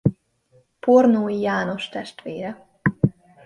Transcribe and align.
Pornói 0.79 1.39
János 1.39 1.89
testvére. 1.89 2.67